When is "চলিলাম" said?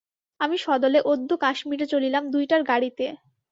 1.85-2.23